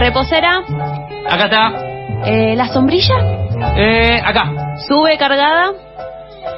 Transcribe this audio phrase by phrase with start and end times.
[0.00, 0.62] Reposera.
[1.28, 1.72] Acá está.
[2.24, 3.14] Eh, ¿La sombrilla?
[3.76, 4.76] Eh, acá.
[4.88, 5.72] ¿Sube cargada?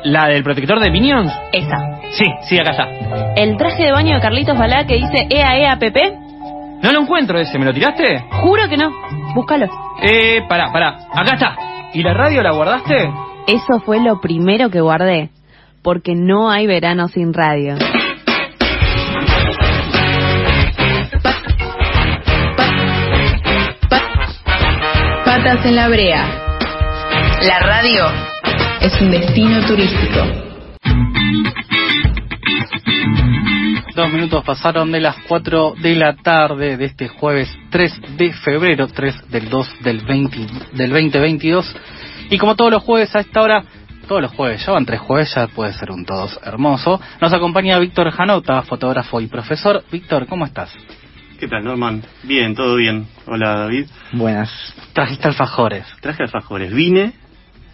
[0.05, 1.33] ¿La del protector de Minions?
[1.53, 1.77] Esa.
[2.13, 2.89] Sí, sí, acá está.
[3.37, 6.19] ¿El traje de baño de Carlitos Balá que dice EA EA PP?
[6.83, 8.25] No lo encuentro ese, ¿me lo tiraste?
[8.43, 8.91] Juro que no.
[9.35, 9.67] Búscalo.
[10.03, 10.99] Eh, pará, pará.
[11.13, 11.57] Acá está.
[11.95, 13.11] ¿Y la radio la guardaste?
[13.49, 15.31] Eso fue lo primero que guardé.
[15.83, 17.75] Porque no hay verano sin radio.
[25.43, 26.25] Patas en la brea.
[27.43, 28.05] La radio
[28.81, 30.21] es un destino turístico.
[33.97, 38.87] Dos minutos pasaron de las 4 de la tarde de este jueves 3 de febrero,
[38.87, 40.39] 3 del 2 del, 20,
[40.75, 41.75] del 2022.
[42.31, 43.65] Y como todos los jueves a esta hora,
[44.07, 47.81] todos los jueves, ya van tres jueves, ya puede ser un todos hermoso, nos acompaña
[47.81, 49.83] Víctor Janota, fotógrafo y profesor.
[49.91, 50.73] Víctor, ¿cómo estás?
[51.43, 52.01] ¿Qué tal, Norman?
[52.23, 53.09] Bien, todo bien.
[53.27, 53.87] Hola, David.
[54.13, 54.49] Buenas.
[54.93, 55.85] Trajiste alfajores.
[56.01, 56.73] Traje alfajores.
[56.73, 57.15] Vine,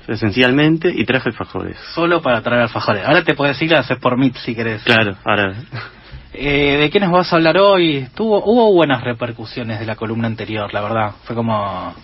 [0.07, 1.77] esencialmente, y traje alfajores.
[1.95, 3.05] Solo para traer alfajores.
[3.05, 4.83] Ahora te puedes ir a hacer por mí si querés.
[4.85, 5.53] Claro, ahora...
[6.33, 8.09] Eh, ¿De qué nos vas a hablar hoy?
[8.15, 11.11] Tuvo, hubo buenas repercusiones de la columna anterior, la verdad.
[11.25, 11.95] Fue como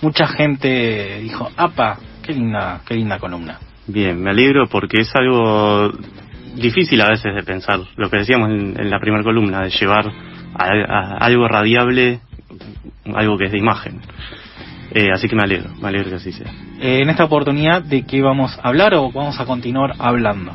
[0.00, 5.92] mucha gente dijo, "Apa, qué linda, qué linda columna." Bien, me alegro porque es algo
[6.56, 7.78] difícil a veces de pensar.
[7.94, 10.10] Lo que decíamos en, en la primera columna, de llevar
[10.54, 12.20] a, a algo radiable,
[13.14, 14.00] algo que es de imagen.
[14.92, 16.52] Eh, así que me alegro, me alegro que así sea.
[16.80, 20.52] Eh, en esta oportunidad, ¿de qué vamos a hablar o vamos a continuar hablando?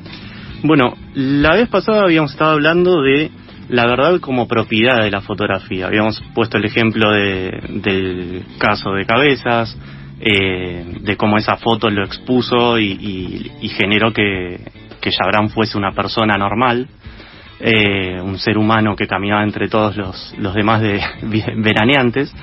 [0.64, 3.32] Bueno, la vez pasada habíamos estado hablando de
[3.70, 5.88] la verdad como propiedad de la fotografía.
[5.88, 9.78] Habíamos puesto el ejemplo de, del caso de Cabezas,
[10.22, 14.60] eh, de cómo esa foto lo expuso y, y, y generó que,
[15.02, 16.88] que Chabran fuese una persona normal,
[17.60, 21.02] eh, un ser humano que caminaba entre todos los, los demás de,
[21.58, 22.34] veraneantes.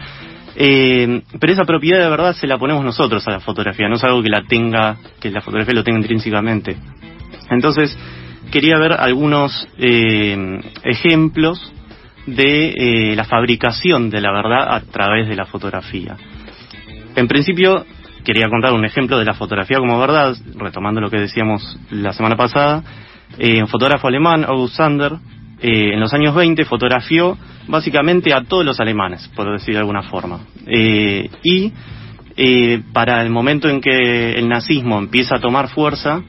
[0.59, 4.05] Eh, pero esa propiedad de verdad se la ponemos nosotros a la fotografía, no es
[4.05, 6.77] algo que la tenga, que la fotografía lo tenga intrínsecamente.
[7.51, 7.97] Entonces,
[8.51, 11.73] quería ver algunos eh, ejemplos
[12.27, 16.17] de eh, la fabricación de la verdad a través de la fotografía.
[17.15, 17.85] En principio,
[18.25, 22.37] quería contar un ejemplo de la fotografía como verdad, retomando lo que decíamos la semana
[22.37, 22.83] pasada.
[23.39, 25.13] Eh, un fotógrafo alemán, August Sander,
[25.61, 27.37] eh, en los años 20 fotografió
[27.69, 30.41] básicamente a todos los alemanes, por decir de alguna forma.
[30.67, 31.73] Eh, y
[32.37, 36.23] eh, para el momento en que el nazismo empieza a tomar fuerza,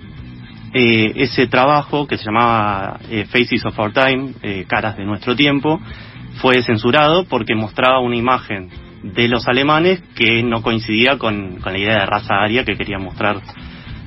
[0.74, 5.80] eh, ese trabajo que se llamaba Faces of Our Time, caras de nuestro tiempo,
[6.42, 8.70] fue censurado porque mostraba una imagen
[9.04, 13.04] de los alemanes que no coincidía con, con la idea de raza aria que querían
[13.04, 13.42] mostrar.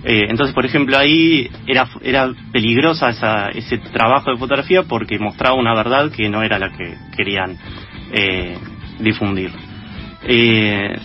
[0.03, 5.57] Eh, entonces, por ejemplo, ahí era, era peligrosa esa, ese trabajo de fotografía porque mostraba
[5.57, 7.59] una verdad que no era la que querían
[8.13, 8.57] eh,
[8.99, 9.51] difundir.
[10.23, 10.97] Eh,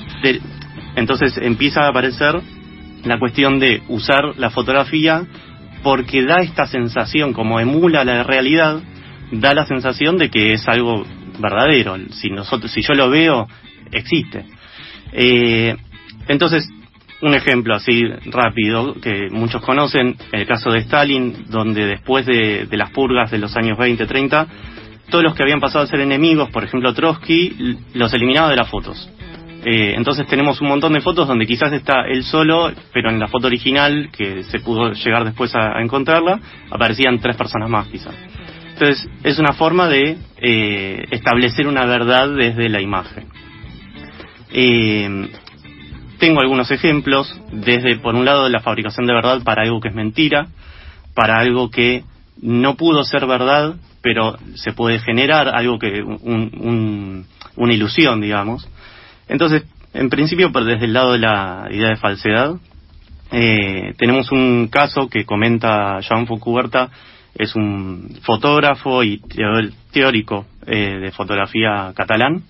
[0.95, 2.39] entonces empieza a aparecer
[3.03, 5.25] la cuestión de usar la fotografía
[5.83, 8.81] porque da esta sensación, como emula la realidad,
[9.31, 11.05] da la sensación de que es algo
[11.39, 11.97] verdadero.
[12.11, 13.47] Si nosotros, si yo lo veo,
[13.91, 14.45] existe.
[15.11, 15.75] Eh,
[16.27, 16.67] entonces,
[17.21, 22.77] un ejemplo así rápido que muchos conocen, el caso de Stalin, donde después de, de
[22.77, 24.47] las purgas de los años 20, 30,
[25.09, 28.69] todos los que habían pasado a ser enemigos, por ejemplo Trotsky, los eliminaba de las
[28.69, 29.09] fotos.
[29.63, 33.27] Eh, entonces tenemos un montón de fotos donde quizás está él solo, pero en la
[33.27, 36.39] foto original, que se pudo llegar después a, a encontrarla,
[36.69, 38.13] aparecían tres personas más quizás.
[38.73, 43.27] Entonces es una forma de eh, establecer una verdad desde la imagen.
[44.51, 45.29] Eh,
[46.25, 49.93] tengo algunos ejemplos, desde por un lado la fabricación de verdad para algo que es
[49.93, 50.47] mentira,
[51.13, 52.03] para algo que
[52.41, 57.25] no pudo ser verdad, pero se puede generar algo que un- un-
[57.57, 58.67] una ilusión, digamos.
[59.27, 62.55] Entonces, en principio, por desde el lado de la idea de falsedad,
[63.31, 66.75] eh, tenemos un caso que comenta Jean Foucault,
[67.35, 69.21] es un fotógrafo y
[69.91, 72.41] teórico eh, de fotografía catalán.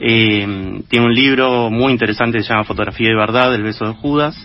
[0.00, 3.92] Eh, tiene un libro muy interesante que se llama Fotografía de Verdad, El beso de
[3.94, 4.36] Judas.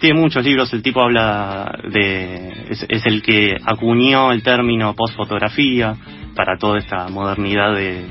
[0.00, 2.66] Tiene muchos libros, el tipo habla de...
[2.70, 5.94] es, es el que acuñó el término postfotografía
[6.34, 8.02] para toda esta modernidad de,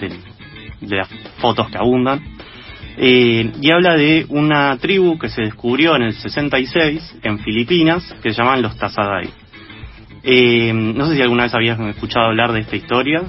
[0.00, 0.32] de-
[0.80, 1.08] de las
[1.38, 2.20] fotos que abundan.
[2.96, 8.32] Eh, y habla de una tribu que se descubrió en el 66 en Filipinas que
[8.32, 9.28] se llaman los Tazadai.
[10.22, 13.22] Eh, no sé si alguna vez habías escuchado hablar de esta historia.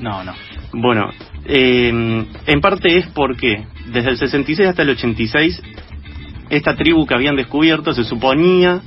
[0.00, 0.32] No, no.
[0.74, 1.10] bueno,
[1.48, 5.62] eh, en parte es porque desde el 66 hasta el 86,
[6.50, 8.80] esta tribu que habían descubierto se suponía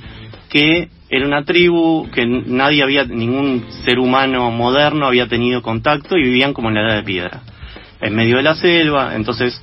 [0.49, 6.23] que era una tribu que nadie había, ningún ser humano moderno había tenido contacto y
[6.23, 7.41] vivían como en la edad de piedra.
[8.01, 9.61] en medio de la selva, entonces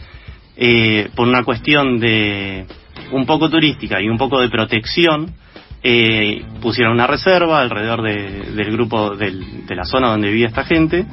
[0.56, 2.66] eh, por una cuestión de
[3.12, 5.32] un poco turística y un poco de protección,
[5.82, 11.06] eh, pusieron una reserva alrededor del grupo de la zona donde vivía esta gente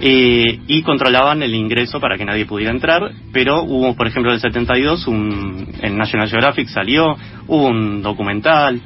[0.00, 4.36] eh, y controlaban el ingreso para que nadie pudiera entrar, pero hubo, por ejemplo, en
[4.36, 7.16] el 72, un, en National Geographic salió,
[7.46, 8.80] hubo un documental,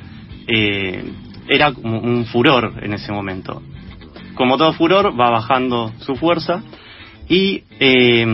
[0.46, 1.04] eh,
[1.48, 3.62] era un furor en ese momento.
[4.34, 6.62] Como todo furor, va bajando su fuerza
[7.28, 8.26] y eh,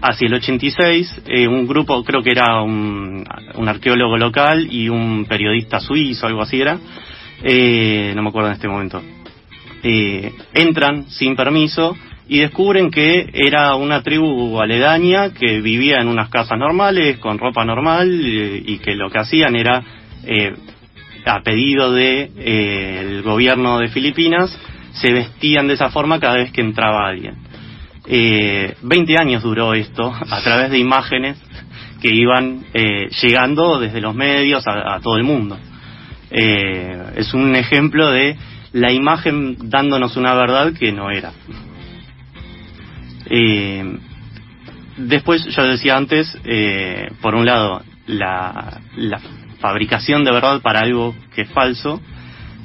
[0.00, 3.24] hacia el 86 eh, un grupo, creo que era un,
[3.54, 6.78] un, arqueólogo local y un periodista suizo, algo así era,
[7.42, 9.02] eh, no me acuerdo en este momento,
[9.82, 11.96] eh, entran sin permiso
[12.28, 17.64] y descubren que era una tribu aledaña que vivía en unas casas normales, con ropa
[17.64, 19.82] normal eh, y que lo que hacían era,
[20.24, 20.54] eh,
[21.24, 24.58] a pedido del de, el gobierno de Filipinas,
[24.92, 27.36] se vestían de esa forma cada vez que entraba alguien.
[28.06, 31.38] Eh, 20 años duró esto a través de imágenes
[32.00, 35.58] que iban eh, llegando desde los medios a, a todo el mundo.
[36.30, 38.36] Eh, es un ejemplo de
[38.72, 41.32] la imagen dándonos una verdad que no era.
[43.34, 43.98] Eh,
[44.98, 49.20] después, yo decía antes, eh, por un lado, la, la
[49.58, 52.00] fabricación de verdad para algo que es falso,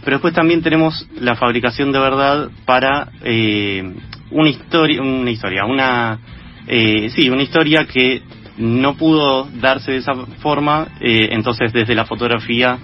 [0.03, 3.93] pero después también tenemos la fabricación de verdad para eh,
[4.31, 6.19] una historia, una historia, una
[6.67, 8.21] eh, sí, una historia que
[8.57, 12.77] no pudo darse de esa forma, eh, entonces desde la fotografía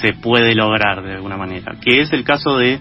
[0.00, 2.78] se puede lograr de alguna manera, que es el caso de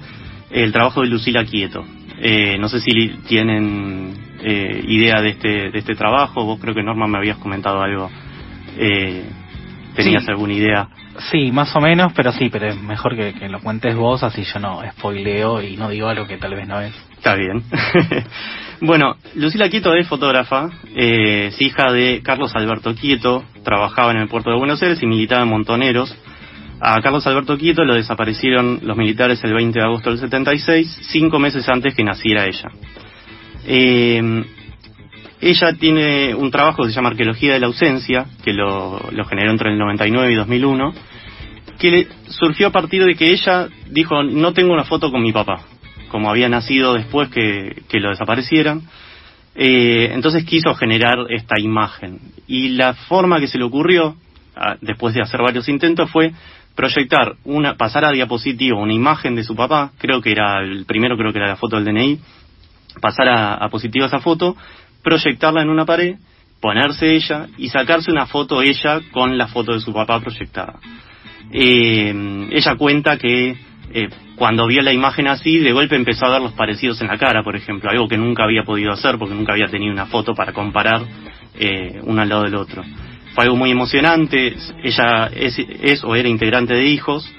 [0.51, 1.83] el trabajo de Lucila Quieto.
[2.19, 2.91] Eh, no sé si
[3.27, 6.43] tienen eh, idea de este de este trabajo.
[6.45, 8.09] Vos creo que Norma me habías comentado algo.
[8.77, 9.23] Eh,
[9.95, 10.29] ¿Tenías Sí.
[10.29, 10.87] alguna idea?
[11.31, 14.43] Sí, más o menos, pero sí, pero es mejor que, que lo cuentes vos, así
[14.43, 16.93] yo no spoileo y no digo algo que tal vez no es.
[17.13, 17.63] Está bien.
[18.81, 24.27] bueno, Lucila Quieto es fotógrafa, eh, es hija de Carlos Alberto Quieto, trabajaba en el
[24.27, 26.15] puerto de Buenos Aires y militaba en Montoneros.
[26.79, 31.39] A Carlos Alberto Quieto lo desaparecieron los militares el 20 de agosto del 76, cinco
[31.39, 32.69] meses antes que naciera ella.
[33.67, 34.45] Eh,
[35.39, 38.99] ella tiene un trabajo que se llama Arqueología de la Ausencia, que lo,
[39.29, 40.93] generó entre el 99 y 2001,
[41.77, 45.31] que le surgió a partir de que ella dijo, no tengo una foto con mi
[45.31, 45.61] papá,
[46.09, 48.83] como había nacido después que, lo desaparecieran.
[49.53, 52.19] Eh, entonces quiso generar esta imagen.
[52.47, 54.15] Y la forma que se le ocurrió,
[54.81, 56.31] después de hacer varios intentos, fue
[56.75, 61.17] proyectar una, pasar a diapositivo una imagen de su papá, creo que era el primero,
[61.17, 62.19] creo que era la foto del DNI,
[63.01, 64.55] pasar a, a positivo esa foto,
[65.03, 66.17] proyectarla en una pared,
[66.61, 70.79] ponerse ella y sacarse una foto ella con la foto de su papá proyectada.
[71.51, 73.55] Eh, ella cuenta que
[73.93, 77.17] eh, cuando vio la imagen así, de golpe empezó a ver los parecidos en la
[77.17, 80.33] cara, por ejemplo, algo que nunca había podido hacer porque nunca había tenido una foto
[80.33, 81.03] para comparar
[81.57, 82.83] eh, uno al lado del otro.
[83.33, 87.31] Fue algo muy emocionante, ella es, es o era integrante de hijos,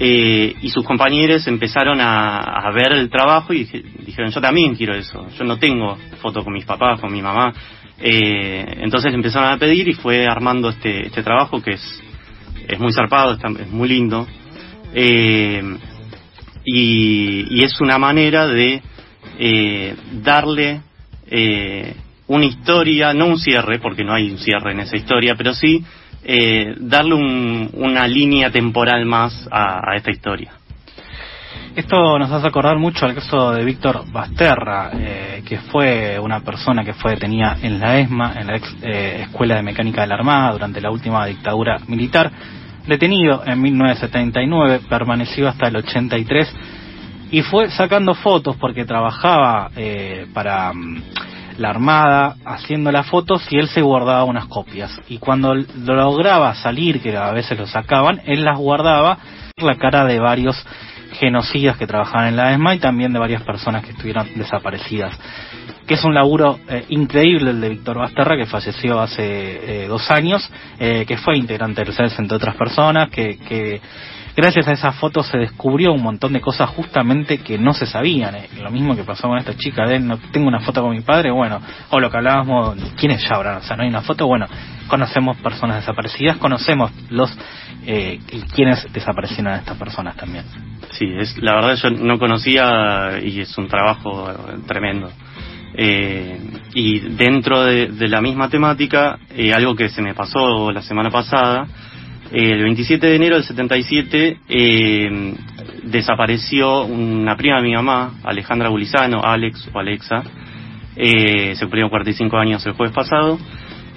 [0.00, 4.94] eh, y sus compañeros empezaron a, ver el trabajo y dije- dijeron, yo también quiero
[4.94, 7.52] eso, yo no tengo foto con mis papás, con mi mamá.
[8.00, 12.02] Eh, entonces empezaron a pedir y fue armando este, este trabajo que es,
[12.68, 14.26] es muy zarpado, es muy lindo.
[14.94, 15.62] Eh,
[16.64, 18.80] y, y es una manera de
[19.38, 20.80] eh, darle
[21.30, 21.94] eh,
[22.28, 25.82] una historia, no un cierre, porque no hay un cierre en esa historia, pero sí
[26.24, 30.52] eh, darle un- una línea temporal más a, esta historia.
[31.76, 36.84] Esto nos hace acordar mucho al caso de Víctor Basterra, eh, que fue una persona
[36.84, 40.14] que fue detenida en la ESMA, en la ex, eh, Escuela de Mecánica de la
[40.16, 42.30] Armada, durante la última dictadura militar.
[42.86, 46.52] Detenido en 1979, permaneció hasta el 83
[47.30, 51.02] y fue sacando fotos porque trabajaba eh, para mm,
[51.58, 54.98] la Armada haciendo las fotos y él se guardaba unas copias.
[55.08, 59.18] Y cuando lograba salir, que a veces lo sacaban, él las guardaba
[59.56, 60.64] la cara de varios
[61.12, 65.18] genocidas que trabajaban en la ESMA y también de varias personas que estuvieron desaparecidas.
[65.86, 70.10] Que es un laburo eh, increíble el de Víctor Basterra, que falleció hace eh, dos
[70.10, 70.48] años,
[70.78, 73.80] eh, que fue integrante del CES entre otras personas, que, que
[74.38, 78.36] gracias a esas fotos se descubrió un montón de cosas justamente que no se sabían.
[78.36, 78.48] eh.
[78.62, 81.32] Lo mismo que pasó con esta chica de no tengo una foto con mi padre,
[81.32, 83.56] bueno, o lo que hablábamos, ¿quiénes ya habrán?
[83.56, 84.46] O sea, no hay una foto, bueno,
[84.86, 87.36] conocemos personas desaparecidas, conocemos los
[87.84, 88.20] eh,
[88.54, 90.44] quienes desaparecieron a estas personas también.
[90.92, 94.34] Sí, es, la verdad yo no conocía y es un trabajo eh,
[94.68, 95.10] tremendo.
[95.74, 96.38] Eh,
[96.74, 101.10] y dentro de, de la misma temática, eh, algo que se me pasó la semana
[101.10, 101.66] pasada,
[102.32, 105.34] el 27 de enero del 77 eh,
[105.84, 110.22] desapareció una prima de mi mamá, Alejandra Bulizano, Alex o Alexa,
[111.00, 113.38] Eh, se cumplieron 45 años el jueves pasado.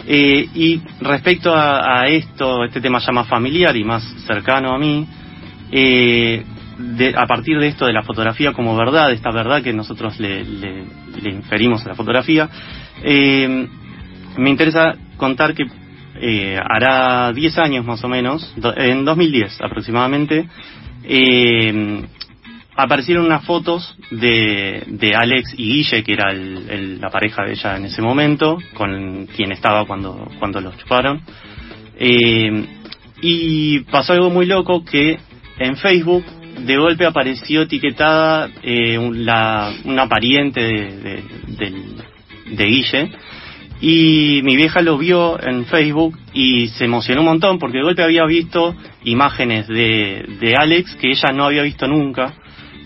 [0.07, 5.07] Eh, y respecto a, esto, este tema ya más familiar y más cercano a mí,
[5.71, 6.43] eh,
[7.15, 10.43] a partir de esto de la fotografía como verdad, esta verdad que nosotros le,
[11.23, 12.49] inferimos a la fotografía,
[13.03, 15.65] me interesa contar que
[16.63, 20.47] hará 10 años más o menos, en 2010 aproximadamente,
[22.75, 27.85] aparecieron unas fotos de, de Alex y Guille, que era la pareja de ella en
[27.85, 31.21] ese momento, con quien estaba cuando, cuando los chuparon.
[31.97, 32.65] Eh,
[33.21, 35.19] y pasó algo muy loco que
[35.59, 36.25] en Facebook
[36.65, 41.23] de golpe apareció etiquetada eh, la, una pariente de,
[42.49, 43.11] de, Guille
[43.81, 48.03] y mi vieja lo vio en Facebook y se emocionó un montón porque de golpe
[48.03, 52.35] había visto imágenes de, de Alex que ella no había visto nunca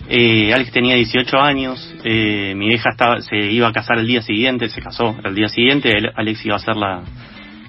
[0.08, 4.22] eh, Alex tenía 18 años, eh, mi vieja estaba, se iba a casar el día
[4.22, 7.02] siguiente, se casó el día siguiente, Alex iba a ser la,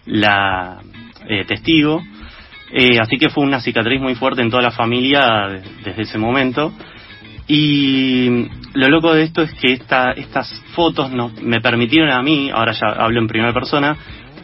[0.05, 0.81] la
[1.27, 2.03] eh, testigo,
[2.71, 5.47] eh, así que fue una cicatriz muy fuerte en toda la familia
[5.83, 6.73] desde ese momento.
[7.47, 12.49] Y lo loco de esto es que esta, estas fotos no, me permitieron a mí,
[12.53, 13.97] ahora ya hablo en primera persona,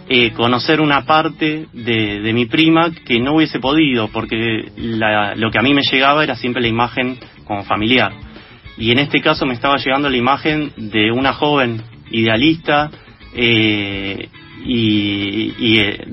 [0.07, 5.51] eh, conocer una parte de, de, mi prima que no hubiese podido, porque la, lo
[5.51, 8.13] que a mí me llegaba era siempre la imagen como familiar.
[8.77, 12.89] Y en este caso me estaba llegando la imagen de una joven idealista
[13.35, 14.29] eh,
[14.65, 16.07] y, y eh,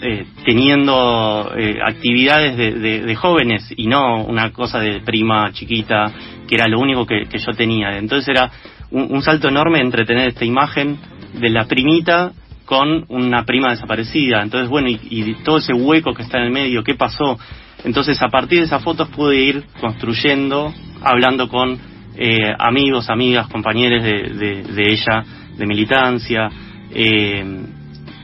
[0.00, 6.10] eh teniendo eh, actividades de, de, jóvenes y no una cosa de prima chiquita
[6.48, 7.98] que era lo único que, yo tenía.
[7.98, 8.50] Entonces era
[8.90, 10.98] un, salto enorme entre tener esta imagen
[11.34, 12.32] de la primita
[12.64, 14.42] con una prima desaparecida.
[14.42, 17.38] Entonces, bueno, y, todo ese hueco que está en el medio, ¿qué pasó?
[17.84, 21.78] Entonces, a partir de esas fotos pude ir construyendo, hablando con
[22.16, 25.24] eh, amigos, amigas, compañeros de, ella,
[25.56, 26.48] de militancia.
[26.90, 27.44] Eh,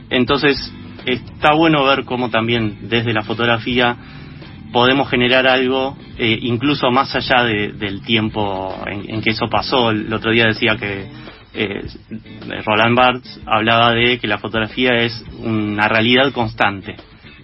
[0.09, 0.73] entonces,
[1.05, 3.95] está bueno ver cómo también desde la fotografía
[4.71, 9.91] podemos generar algo, eh, incluso más allá del tiempo en, que eso pasó.
[9.91, 11.07] El otro día decía que
[12.65, 16.95] Roland Barthes hablaba de que la fotografía es una realidad constante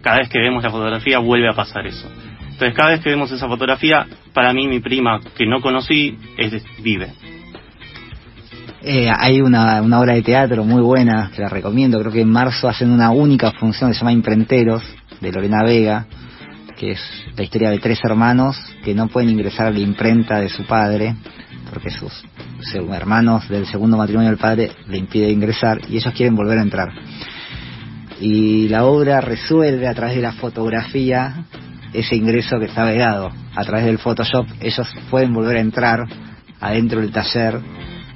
[0.01, 2.09] cada vez que vemos la fotografía vuelve a pasar eso.
[2.41, 6.63] Entonces cada vez que vemos esa fotografía, para mí mi prima que no conocí es
[6.81, 7.13] vive.
[8.83, 12.31] Eh, hay una, una obra de teatro muy buena que la recomiendo, creo que en
[12.31, 14.83] marzo hacen una única función que se llama Imprenteros,
[15.19, 16.07] de Lorena Vega,
[16.77, 16.99] que es
[17.35, 21.15] la historia de tres hermanos que no pueden ingresar a la imprenta de su padre,
[21.69, 22.23] porque sus,
[22.73, 26.89] hermanos del segundo matrimonio del padre le impiden ingresar y ellos quieren volver a entrar
[28.21, 31.43] y la obra resuelve a través de la fotografía
[31.91, 33.31] ese ingreso que está vedado.
[33.55, 35.99] A través del Photoshop ellos pueden volver a entrar
[36.59, 37.59] adentro del taller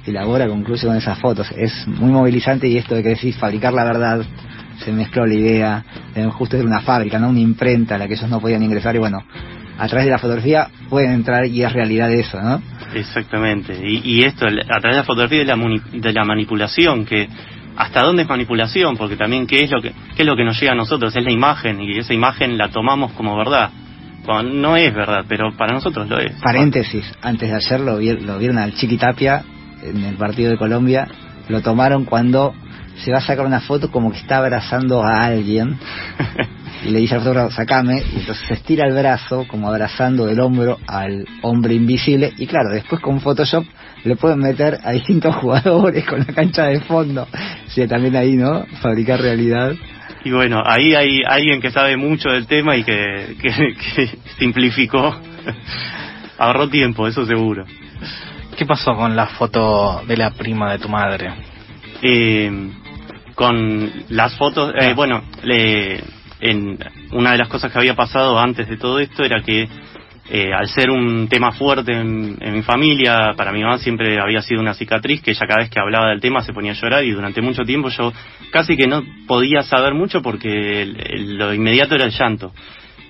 [0.06, 1.50] y la obra concluye con esas fotos.
[1.56, 4.24] Es muy movilizante y esto de que decís fabricar la verdad,
[4.78, 5.84] se mezcló la idea
[6.14, 8.94] de justo era una fábrica, no una imprenta a la que ellos no podían ingresar
[8.94, 9.24] y bueno,
[9.78, 12.62] a través de la fotografía pueden entrar y es realidad eso, ¿no?
[12.94, 13.78] Exactamente.
[13.84, 17.28] Y, esto, a través de la fotografía de la, de la manipulación que
[17.76, 20.58] hasta dónde es manipulación, porque también qué es lo que qué es lo que nos
[20.58, 23.70] llega a nosotros, es la imagen y esa imagen la tomamos como verdad.
[24.26, 26.32] no es verdad, pero para nosotros lo es.
[26.40, 29.44] Paréntesis, antes de ayer lo, lo vieron al Chiquitapia
[29.82, 31.08] en el partido de Colombia,
[31.48, 32.54] lo tomaron cuando
[32.96, 35.78] se va a sacar una foto como que está abrazando a alguien
[36.84, 40.40] y le dice al fotógrafo, sacame, y entonces se estira el brazo como abrazando del
[40.40, 43.64] hombro al hombre invisible y claro, después con Photoshop
[44.04, 47.26] le pueden meter a distintos jugadores con la cancha de fondo.
[47.68, 48.64] Sí, también ahí, ¿no?
[48.80, 49.74] Fabricar realidad.
[50.24, 55.20] Y bueno, ahí hay alguien que sabe mucho del tema y que, que, simplificó.
[56.38, 57.64] Ahorró tiempo, eso seguro.
[58.56, 61.30] ¿Qué pasó con la foto de la prima de tu madre?
[62.00, 62.70] Eh,
[63.34, 64.94] con las fotos, eh, ah.
[64.94, 66.02] bueno, le,
[66.40, 66.78] en
[67.12, 69.68] una de las cosas que había pasado antes de todo esto era que
[70.30, 74.62] eh, al ser un tema fuerte en, mi familia, para mi mamá siempre había sido
[74.62, 77.10] una cicatriz que ella cada vez que hablaba del tema se ponía a llorar y
[77.10, 78.10] durante mucho tiempo yo
[78.50, 80.86] casi que no podía saber mucho porque
[81.18, 82.52] lo inmediato era el llanto.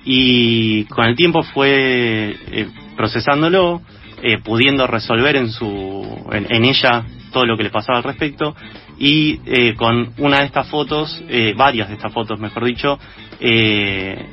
[0.05, 3.83] Y con el tiempo fue eh, procesándolo,
[4.23, 8.55] eh, pudiendo resolver en, su, en, ella todo lo que le pasaba al respecto
[8.99, 9.39] y
[9.75, 11.23] con una de estas fotos,
[11.55, 12.99] varias de estas fotos mejor dicho,
[13.41, 14.25] eh,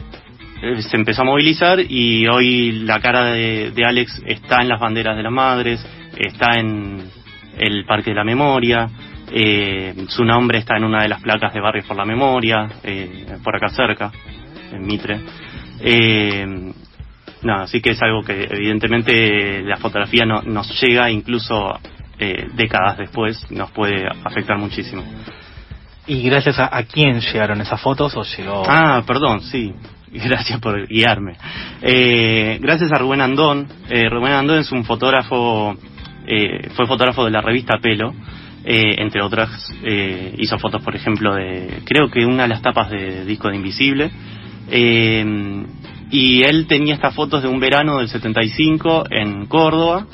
[0.64, 5.18] eh, se empezó a movilizar y hoy la cara de, Alex está en las banderas
[5.18, 5.86] de las madres,
[6.18, 7.04] está en
[7.58, 8.90] el Parque de la Memoria,
[9.30, 13.26] eh, su nombre está en una de las placas de Barrios por la Memoria, eh,
[13.44, 14.10] por acá cerca,
[14.72, 15.20] en Mitre.
[17.44, 21.80] Nada, así que es algo que evidentemente la fotografía no, nos llega incluso
[22.20, 25.04] eh, décadas después nos puede afectar muchísimo.
[26.06, 28.64] ¿Y gracias a, a quién llegaron esas fotos o llegó...?
[28.68, 29.74] Ah, perdón, sí.
[30.14, 31.34] Gracias por guiarme.
[31.82, 33.68] Eh, gracias a Rubén Andón.
[33.90, 35.76] Eh, Rubén Andón es un fotógrafo,
[36.28, 38.14] eh, fue fotógrafo de la revista Pelo,
[38.64, 39.50] eh, entre otras.
[39.84, 43.56] eh, hizo fotos, por ejemplo, de, creo que una de las tapas de disco de
[43.56, 44.12] Invisible.
[44.70, 45.66] Eh,
[46.10, 50.08] y él tenía estas fotos de un verano del 75 en Córdoba.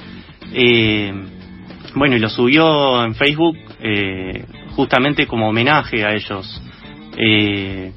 [0.54, 1.14] Eh,
[1.96, 6.62] bueno, y lo subió en Facebook eh, justamente como homenaje a ellos.
[7.18, 7.92] Eh,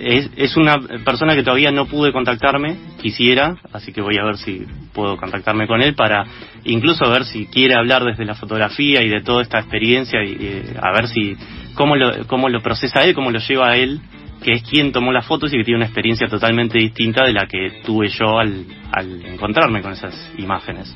[0.00, 4.64] es, una persona que todavía no pude contactarme, quisiera, así que voy a ver si
[4.92, 6.24] puedo contactarme con él para
[6.64, 10.74] incluso ver si quiere hablar desde la fotografía y de toda esta experiencia y eh,
[10.80, 11.36] a ver si
[11.74, 14.00] cómo lo, cómo lo procesa él, cómo lo lleva a él,
[14.42, 17.46] que es quien tomó las fotos y que tiene una experiencia totalmente distinta de la
[17.46, 20.94] que tuve yo al, al encontrarme con esas imágenes.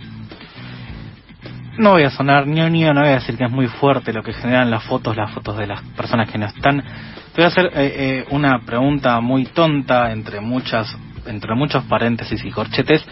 [1.79, 4.35] No voy a sonar ñoño, no voy a decir que es muy fuerte lo que
[4.35, 6.83] generan las fotos, las fotos de las personas que no están.
[6.83, 10.95] Te voy a hacer eh, eh, una pregunta muy tonta entre muchas,
[11.27, 13.03] entre muchos paréntesis y corchetes.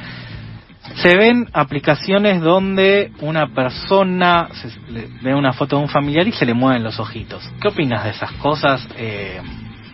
[0.97, 6.33] Se ven aplicaciones donde una persona se- le- ve una foto de un familiar y
[6.33, 7.51] se le mueven los ojitos.
[7.63, 8.87] ¿Qué opinas de esas cosas?
[8.99, 9.41] Eh,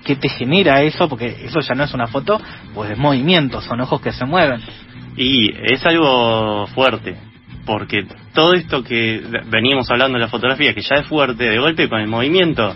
[0.07, 1.09] ¿Qué te genera eso?
[1.09, 2.41] Porque eso ya no es una foto,
[2.73, 4.61] pues es movimiento, son ojos que se mueven.
[5.17, 7.17] Y es algo fuerte,
[7.67, 11.89] porque todo esto que veníamos hablando de la fotografía, que ya es fuerte, de golpe
[11.89, 12.73] con el movimiento,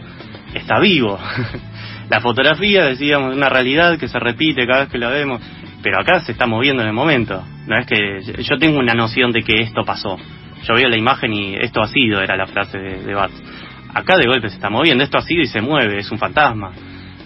[0.55, 1.21] está vivo.
[2.11, 5.41] la fotografía, decíamos, es una realidad que se repite cada vez que la vemos,
[5.85, 7.45] pero acá se está moviendo en el momento.
[7.69, 10.17] No es que yo tengo una noción de que esto pasó.
[10.65, 13.17] Yo veo la imagen y esto ha sido, era la frase de, de.
[13.95, 16.73] Acá de golpe se está moviendo, esto ha sido y se mueve, es un fantasma.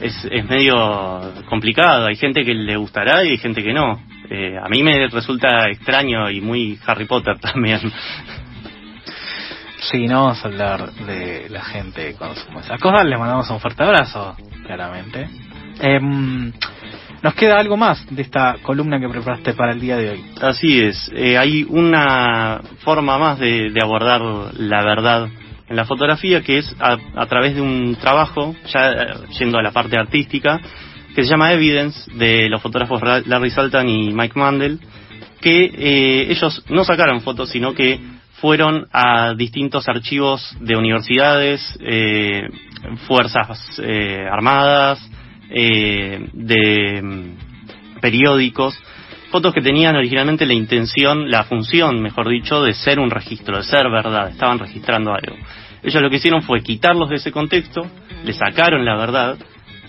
[0.05, 3.99] Es, es medio complicado, hay gente que le gustará y hay gente que no.
[4.29, 7.81] Eh, a mí me resulta extraño y muy Harry Potter también.
[9.91, 13.07] Sí, no vamos a hablar de la gente consume esas cosas.
[13.07, 15.27] Le mandamos un fuerte abrazo, claramente.
[15.81, 16.53] Em,
[17.23, 20.25] nos queda algo más de esta columna que preparaste para el día de hoy.
[20.43, 24.21] Así es, eh, hay una forma más de, de abordar
[24.59, 25.31] la verdad
[25.69, 29.07] en la fotografía que es a, a través de un trabajo, ya eh,
[29.39, 30.61] yendo a la parte artística,
[31.15, 34.81] que se llama Evidence, de los fotógrafos Ra- Larry Saltan y Mike Mandel,
[35.41, 38.01] que eh, ellos no sacaron fotos, sino que
[38.41, 42.49] fueron a distintos archivos de universidades, eh,
[43.07, 45.01] fuerzas eh, armadas,
[45.51, 48.77] eh, de mm, periódicos,
[49.35, 53.65] fotos que tenían originalmente la intención, la función, mejor dicho, de ser un registro, de
[53.65, 55.37] ser verdad, estaban registrando algo.
[55.83, 57.85] Ellos lo que hicieron fue quitarlos de ese contexto,
[58.25, 59.37] le sacaron la verdad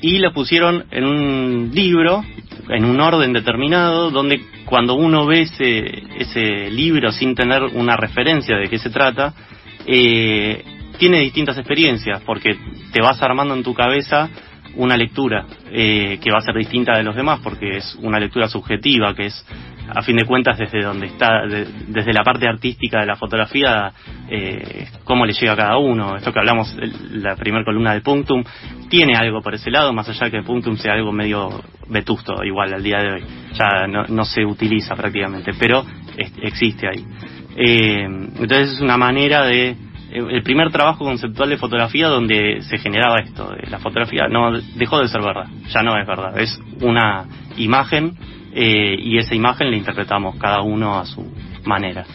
[0.01, 2.25] y la pusieron en un libro,
[2.69, 8.58] en un orden determinado, donde cuando uno ve ese, ese libro sin tener una referencia
[8.58, 9.31] de qué se trata,
[9.86, 10.63] eh,
[10.97, 12.58] tiene distintas experiencias, porque
[12.91, 14.27] te vas armando en tu cabeza
[14.77, 18.47] una lectura eh, que va a ser distinta de los demás, porque es una lectura
[18.47, 19.45] subjetiva, que es,
[19.93, 23.91] a fin de cuentas, desde donde está, de- desde la parte artística de la fotografía,
[24.29, 26.15] eh, cómo le llega a cada uno.
[26.17, 28.43] Esto que hablamos, el- la primera columna de Punctum,
[28.89, 32.83] tiene algo por ese lado, más allá que Punctum sea algo medio vetusto, igual al
[32.83, 33.23] día de hoy.
[33.53, 35.85] Ya no, no se utiliza prácticamente, pero
[36.17, 37.05] es- existe ahí.
[37.57, 39.75] Eh, entonces es una manera de
[40.15, 45.10] el primer trabajo conceptual de fotografía donde se generaba esto, la fotografía no dejó de
[45.10, 47.25] ser verdad, ya no es verdad, es una
[47.58, 48.17] imagen
[48.54, 51.25] eh, y esa imagen la interpretamos cada uno a su
[51.65, 52.06] manera.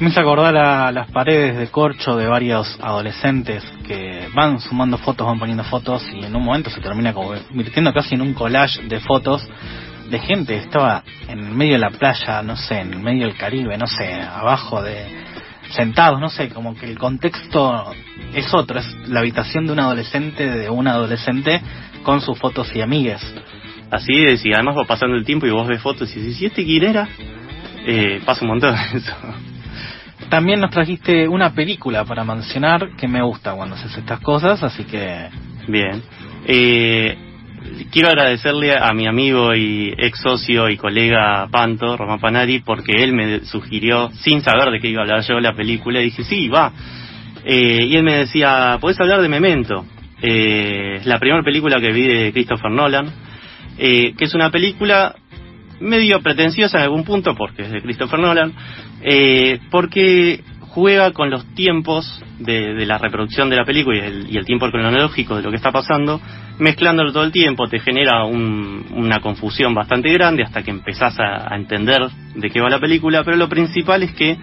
[0.00, 5.26] Me hizo acordar a las paredes de corcho de varios adolescentes que van sumando fotos,
[5.26, 8.98] van poniendo fotos y en un momento se termina convirtiendo casi en un collage de
[9.00, 9.46] fotos
[10.10, 13.78] de gente que estaba en medio de la playa, no sé, en medio del Caribe,
[13.78, 15.23] no sé, abajo de
[15.70, 17.92] sentados, no sé, como que el contexto
[18.34, 21.60] es otro, es la habitación de un adolescente, de un adolescente
[22.02, 23.22] con sus fotos y amigues.
[23.90, 26.46] Así es, y además va pasando el tiempo y vos ves fotos y dices, ¿y
[26.46, 27.08] este quién era?
[27.86, 29.14] Eh, pasa un montón eso.
[30.28, 34.62] También nos trajiste una película para mencionar que me gusta cuando se hacen estas cosas,
[34.62, 35.28] así que
[35.68, 36.02] Bien.
[36.46, 37.16] Eh,
[37.90, 43.12] quiero agradecerle a mi amigo y ex socio y colega Panto, Román Panari, porque él
[43.12, 46.48] me sugirió, sin saber de qué iba a hablar yo, la película, y dije, sí,
[46.48, 46.72] va.
[47.44, 49.84] Eh, y él me decía, ¿podés hablar de Memento?
[50.22, 53.12] Eh, la primera película que vi de Christopher Nolan,
[53.78, 55.14] eh, que es una película
[55.80, 58.52] medio pretenciosa en algún punto, porque es de Christopher Nolan,
[59.02, 64.36] eh, porque juega con los tiempos de, la reproducción de la película y el, y
[64.36, 66.20] el tiempo cronológico de lo que está pasando,
[66.58, 71.54] mezclándolo todo el tiempo, te genera un- una confusión bastante grande hasta que empezás a,
[71.54, 72.00] entender
[72.34, 74.36] de qué va la película, pero lo principal es que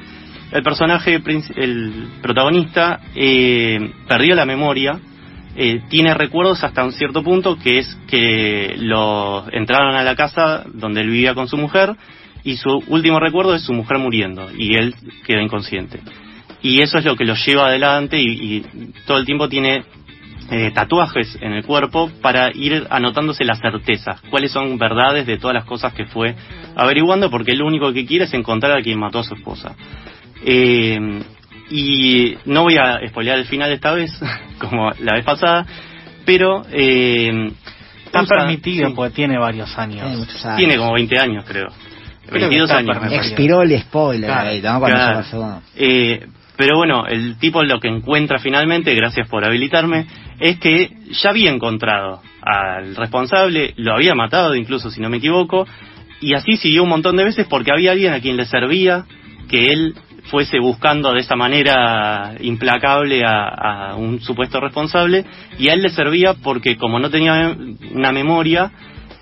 [0.52, 1.22] el personaje,
[1.56, 5.00] el protagonista, eh, perdió la memoria,
[5.56, 10.64] eh, tiene recuerdos hasta un cierto punto, que es que lo entraron a la casa
[10.74, 11.96] donde él vivía con su mujer
[12.44, 14.96] y su último recuerdo es su mujer muriendo y él
[15.26, 16.00] queda inconsciente.
[16.62, 18.64] Y eso es lo que lo lleva adelante y
[19.06, 19.84] todo el tiempo tiene
[20.50, 25.54] eh, tatuajes en el cuerpo para ir anotándose las certezas, cuáles son verdades de todas
[25.56, 26.36] las cosas que fue
[26.76, 29.76] averiguando, porque lo único que quiere es encontrar a quien mató a su esposa.
[30.44, 31.00] Eh,
[31.70, 34.12] y no voy a spoilear el final esta vez,
[34.60, 35.66] como la vez pasada,
[36.26, 36.64] pero...
[36.72, 37.52] Eh,
[38.06, 40.02] Está usa- permitido sí, porque tiene varios años.
[40.02, 40.58] Tiene muchos años.
[40.58, 41.68] tiene como 20 años, creo.
[42.28, 43.14] Creo que 22 está años.
[43.14, 44.80] Expiró el spoiler Claro, ahí, ¿no?
[44.80, 45.08] Cuando Claro.
[45.12, 45.62] llegó el segundo.
[45.78, 46.28] Eh,
[46.62, 50.06] pero bueno, el tipo lo que encuentra finalmente, gracias por habilitarme,
[50.40, 55.66] es que ya había encontrado al responsable, lo había matado incluso si no me equivoco,
[56.20, 59.06] y así siguió un montón de veces porque había alguien a quien le servía
[59.50, 59.96] que él
[60.26, 65.26] fuese buscando de esa manera implacable a, un supuesto responsable,
[65.58, 67.58] y a él le servía porque como no tenía
[67.92, 68.72] una memoria,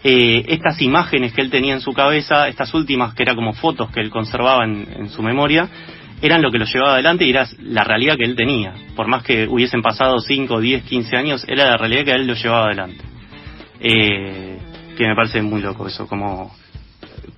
[0.03, 3.89] eh, estas imágenes que él tenía en su cabeza, estas últimas que eran como fotos
[3.91, 5.69] que él conservaba en su memoria,
[6.21, 8.73] eran lo que lo llevaba adelante y era la realidad que él tenía.
[8.95, 12.33] Por más que hubiesen pasado 5, 10, 15 años, era la realidad que él lo
[12.33, 13.03] llevaba adelante.
[13.79, 14.57] Eh,
[14.97, 16.53] que me parece muy loco eso, como,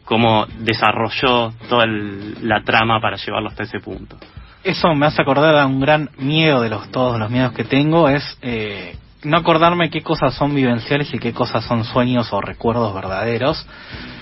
[0.04, 4.18] como desarrolló toda la trama para llevarlo hasta ese punto.
[4.64, 8.10] Eso me hace acordar a un gran miedo de los todos los miedos que tengo
[8.10, 12.94] es eh, no acordarme qué cosas son vivenciales y qué cosas son sueños o recuerdos
[12.94, 13.66] verdaderos.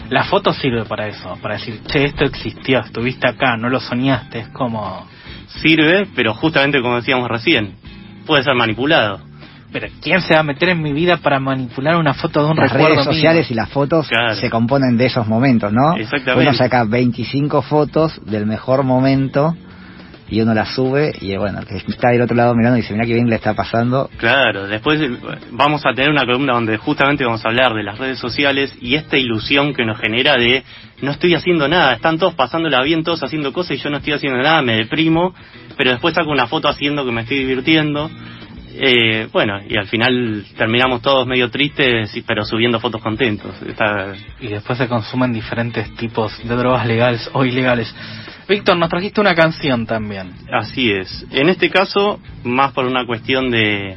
[0.10, 4.40] La foto sirve para eso, para decir, che, esto existió, estuviste acá, no lo soñaste,
[4.40, 5.06] es como...
[5.62, 7.74] Sirve, pero justamente como decíamos recién,
[8.26, 9.20] puede ser manipulado.
[9.72, 12.58] Pero ¿quién se va a meter en mi vida para manipular una foto de un
[12.58, 13.14] Las recuerdo redes mío?
[13.14, 14.36] sociales y las fotos Claro.
[14.36, 15.96] se componen de esos momentos, ¿no?
[15.96, 16.50] Exactamente.
[16.50, 19.56] Uno saca 25 fotos del mejor momento
[20.30, 23.14] y uno las sube y bueno, que está del otro lado mirando dice, mira qué
[23.14, 24.10] bien le está pasando.
[24.18, 25.10] Claro, después eh,
[25.52, 28.96] vamos a tener una columna donde justamente vamos a hablar de las redes sociales y
[28.96, 30.64] esta ilusión que nos genera de
[31.02, 34.14] no estoy haciendo nada, están todos pasándola bien, todos haciendo cosas y yo no estoy
[34.14, 35.34] haciendo nada, me deprimo,
[35.78, 38.10] pero después saco una foto haciendo que me estoy divirtiendo.
[38.72, 43.54] Eh, bueno, y al final terminamos todos medio tristes, pero subiendo fotos contentos.
[43.64, 47.94] Está, Y después se consumen diferentes tipos de drogas legales o ilegales.
[48.48, 50.32] Víctor, nos trajiste una canción también.
[50.52, 51.26] Así es.
[51.32, 53.96] En este caso, más por una cuestión de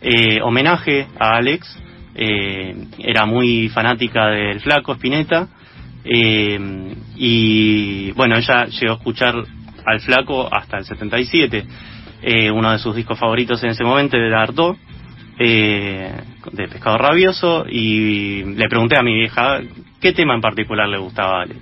[0.00, 1.78] eh, homenaje a Alex.
[2.14, 5.48] eh, era muy fanática del flaco Spinetta.
[6.04, 9.34] eh, y bueno, ella llegó a escuchar
[9.84, 11.64] al flaco hasta el 77.
[12.22, 14.76] Eh, uno de sus discos favoritos en ese momento era Artaud,
[15.38, 16.12] eh,
[16.52, 17.64] de Pescado Rabioso.
[17.68, 19.60] Y le pregunté a mi vieja
[20.00, 21.60] qué tema en particular le gustaba a Alex.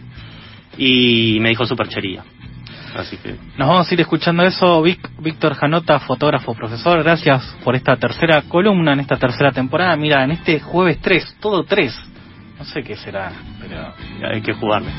[0.76, 2.22] Y me dijo superchería.
[2.96, 4.82] Así que Nos vamos a ir escuchando eso.
[4.82, 9.94] Vic- Víctor Janota, fotógrafo, profesor, gracias por esta tercera columna en esta tercera temporada.
[9.96, 11.94] Mira, en este jueves 3, todo 3.
[12.58, 13.94] No sé qué será, pero...
[14.32, 14.90] hay que jugarle.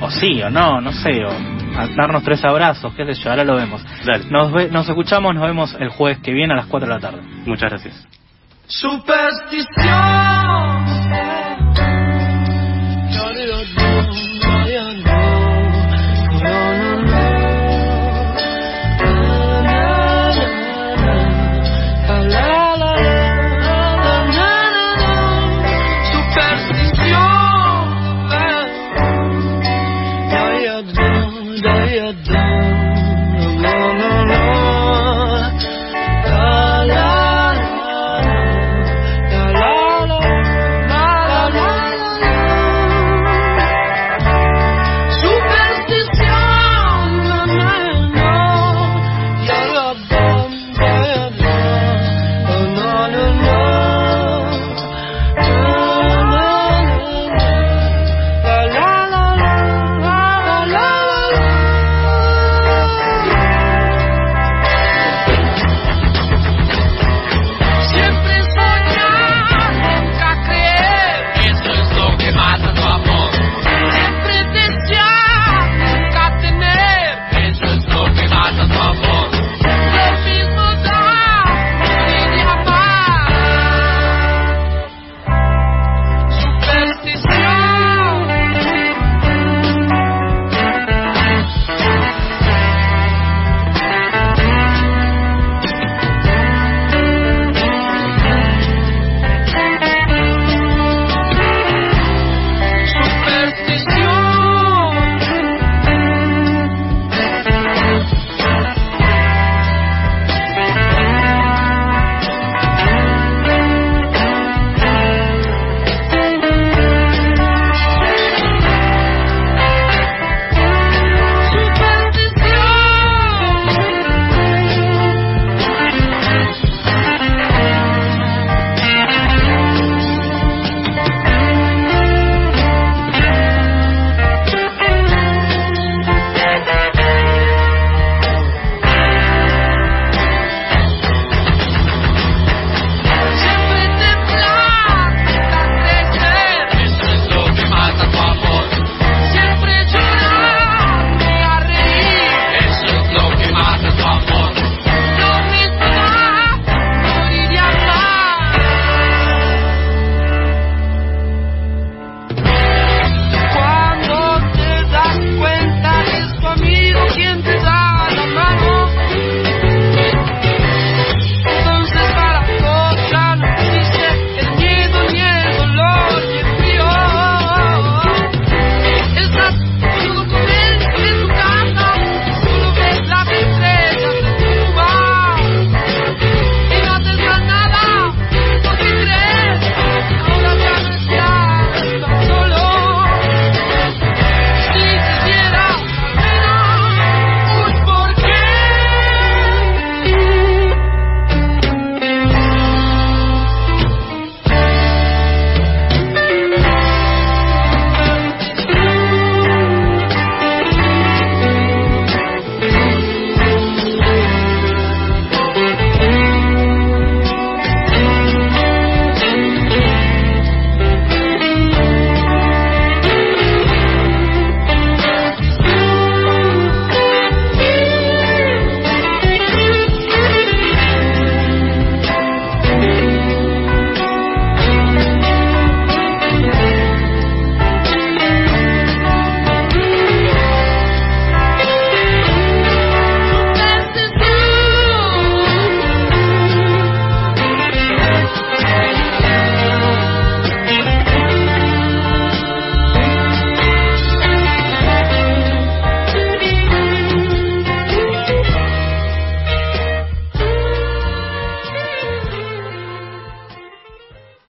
[0.00, 3.44] O sí, o no, no sé, o a darnos tres abrazos, qué sé yo, ahora
[3.44, 3.82] lo vemos.
[4.04, 4.26] Dale.
[4.30, 7.00] Nos, ve- nos escuchamos, nos vemos el jueves que viene a las 4 de la
[7.00, 7.22] tarde.
[7.46, 8.06] Muchas gracias.
[8.66, 10.85] Superstición